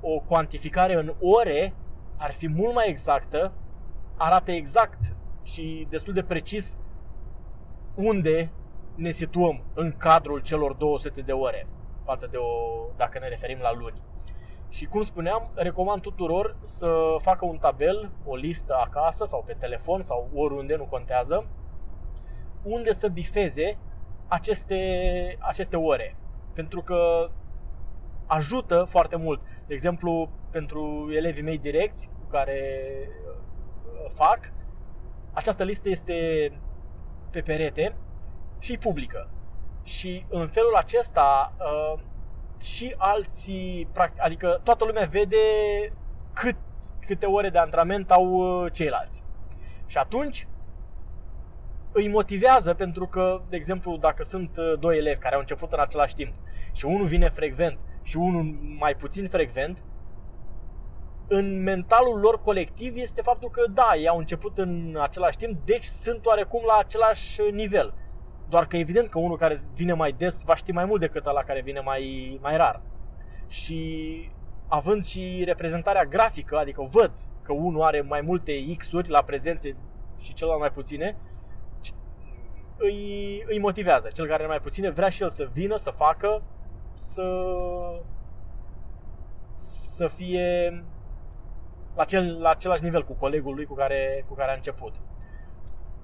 [0.00, 1.74] o cuantificare în ore
[2.16, 3.52] ar fi mult mai exactă,
[4.16, 4.98] arată exact
[5.42, 6.76] și destul de precis
[7.94, 8.50] unde
[8.94, 11.66] ne situăm în cadrul celor 200 de ore
[12.04, 12.46] față de o,
[12.96, 14.02] dacă ne referim la luni.
[14.68, 20.02] Și cum spuneam, recomand tuturor să facă un tabel, o listă acasă sau pe telefon
[20.02, 21.46] sau oriunde, nu contează,
[22.62, 23.78] unde să bifeze
[24.28, 24.76] aceste,
[25.38, 26.16] aceste ore.
[26.54, 27.30] Pentru că
[28.26, 29.40] ajută foarte mult.
[29.66, 32.90] De exemplu, pentru elevii mei direcți cu care
[33.26, 34.52] uh, fac,
[35.32, 36.52] această listă este
[37.30, 37.96] pe perete
[38.58, 39.30] și publică.
[39.82, 42.00] Și în felul acesta uh,
[42.60, 43.88] și alții,
[44.18, 45.36] adică toată lumea vede
[46.32, 46.56] cât,
[47.06, 49.22] câte ore de antrenament au uh, ceilalți.
[49.86, 50.48] Și atunci
[51.92, 55.80] îi motivează pentru că, de exemplu, dacă sunt uh, doi elevi care au început în
[55.80, 56.32] același timp
[56.72, 58.42] și unul vine frecvent și unul
[58.78, 59.78] mai puțin frecvent,
[61.28, 65.84] în mentalul lor colectiv este faptul că da, ei au început în același timp, deci
[65.84, 67.94] sunt oarecum la același nivel.
[68.48, 71.42] Doar că evident că unul care vine mai des va ști mai mult decât ăla
[71.42, 72.80] care vine mai, mai rar.
[73.48, 74.30] Și
[74.68, 79.76] având și reprezentarea grafică, adică văd că unul are mai multe X-uri la prezențe
[80.20, 81.16] și celălalt mai puține,
[82.76, 84.10] îi, îi motivează.
[84.12, 86.42] Cel care are mai puține vrea și el să vină, să facă,
[86.94, 87.24] să,
[89.54, 90.84] să fie
[91.94, 94.94] la, cel, la același nivel cu colegul lui cu care, cu care a început.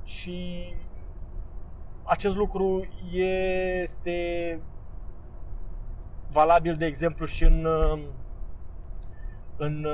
[0.05, 0.67] Și
[2.05, 4.61] acest lucru este
[6.31, 7.67] valabil, de exemplu, și în,
[9.57, 9.87] în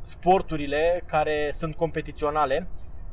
[0.00, 2.68] sporturile care sunt competiționale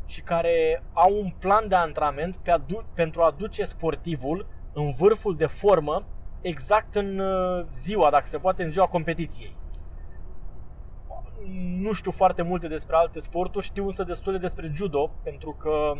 [0.05, 5.35] și care au un plan de antrenament pe adu- pentru a duce sportivul în vârful
[5.35, 6.05] de formă
[6.41, 7.21] exact în
[7.73, 9.57] ziua, dacă se poate, în ziua competiției.
[11.79, 15.93] Nu știu foarte multe despre alte sporturi, știu însă destule despre judo, pentru că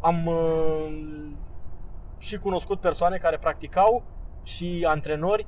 [0.00, 1.32] am uh,
[2.18, 4.02] și cunoscut persoane care practicau
[4.42, 5.46] și antrenori,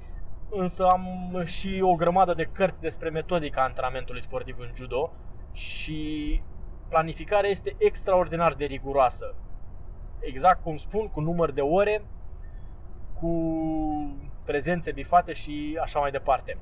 [0.51, 1.07] însă am
[1.44, 5.12] și o grămadă de cărți despre metodica antrenamentului sportiv în judo
[5.53, 6.42] și
[6.88, 9.34] planificarea este extraordinar de riguroasă.
[10.20, 12.03] Exact cum spun, cu număr de ore,
[13.20, 13.32] cu
[14.44, 16.59] prezențe bifate și așa mai departe.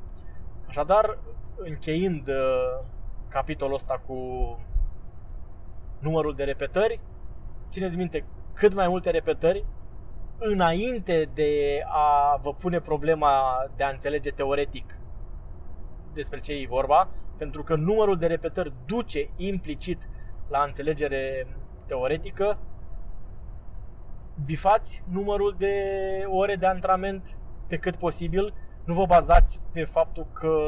[0.68, 1.18] Așadar,
[1.56, 2.84] încheind uh,
[3.28, 4.16] capitolul ăsta cu
[5.98, 7.00] numărul de repetări,
[7.68, 9.64] țineți minte cât mai multe repetări
[10.38, 14.98] înainte de a vă pune problema de a înțelege teoretic
[16.14, 20.08] despre ce e vorba, pentru că numărul de repetări duce implicit
[20.48, 21.46] la înțelegere
[21.86, 22.58] teoretică.
[24.44, 25.74] Bifați numărul de
[26.26, 27.36] ore de antrenament
[27.66, 28.54] pe cât posibil.
[28.84, 30.58] Nu vă bazați pe faptul că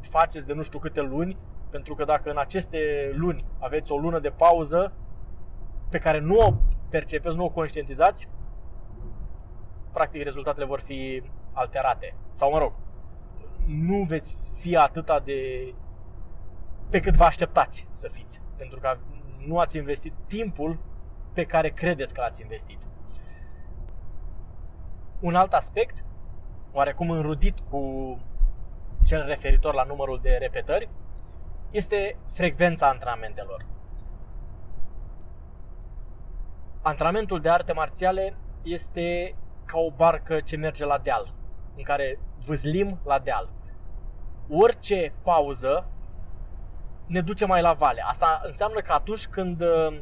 [0.00, 1.36] faceți de nu știu câte luni,
[1.70, 4.92] pentru că dacă în aceste luni aveți o lună de pauză,
[5.94, 6.54] pe care nu o
[6.88, 8.28] percepeți, nu o conștientizați,
[9.92, 11.22] practic rezultatele vor fi
[11.52, 12.16] alterate.
[12.32, 12.72] Sau mă rog,
[13.66, 15.34] nu veți fi atâta de
[16.90, 18.40] pe cât vă așteptați să fiți.
[18.56, 18.96] Pentru că
[19.46, 20.78] nu ați investit timpul
[21.32, 22.78] pe care credeți că l-ați investit.
[25.20, 26.04] Un alt aspect,
[26.72, 28.18] oarecum înrudit cu
[29.04, 30.88] cel referitor la numărul de repetări,
[31.70, 33.72] este frecvența antrenamentelor.
[36.86, 41.34] Antrenamentul de arte marțiale este ca o barcă ce merge la deal,
[41.76, 43.48] în care vâzlim la deal.
[44.48, 45.86] Orice pauză
[47.06, 48.02] ne duce mai la vale.
[48.06, 50.00] Asta înseamnă că atunci când uh,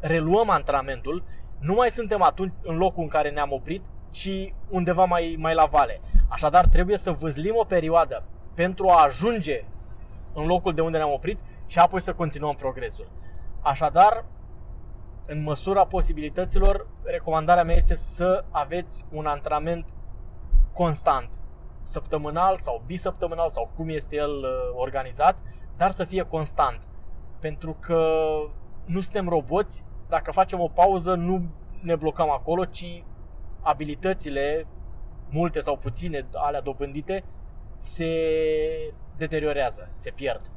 [0.00, 1.24] reluăm antrenamentul,
[1.58, 5.64] nu mai suntem atunci în locul în care ne-am oprit, ci undeva mai, mai la
[5.64, 6.00] vale.
[6.28, 8.24] Așadar, trebuie să vâzlim o perioadă
[8.54, 9.64] pentru a ajunge
[10.32, 13.08] în locul de unde ne-am oprit și apoi să continuăm progresul.
[13.62, 14.24] Așadar,
[15.26, 19.86] în măsura posibilităților, recomandarea mea este să aveți un antrenament
[20.72, 21.30] constant,
[21.82, 25.36] săptămânal sau bisăptămânal sau cum este el uh, organizat,
[25.76, 26.80] dar să fie constant.
[27.40, 28.26] Pentru că
[28.84, 31.50] nu suntem roboți, dacă facem o pauză nu
[31.80, 33.04] ne blocăm acolo, ci
[33.60, 34.66] abilitățile,
[35.30, 37.24] multe sau puține, alea dobândite,
[37.78, 38.10] se
[39.16, 40.50] deteriorează, se pierd.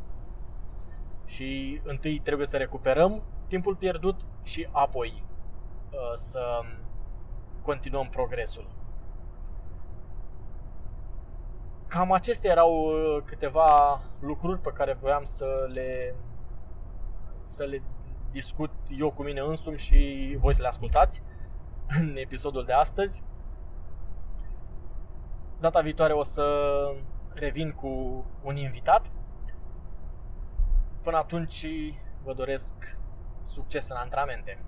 [1.25, 5.23] Și întâi trebuie să recuperăm timpul pierdut și apoi
[5.91, 6.61] uh, să
[7.61, 8.67] continuăm progresul.
[11.87, 16.15] Cam acestea erau uh, câteva lucruri pe care voiam să le
[17.45, 17.81] să le
[18.31, 21.21] discut eu cu mine însumi și voi să le ascultați
[21.99, 23.23] în episodul de astăzi.
[25.59, 26.45] Data viitoare o să
[27.33, 29.11] revin cu un invitat.
[31.01, 31.67] Până atunci
[32.23, 32.97] vă doresc
[33.53, 34.59] succes în antrenamente.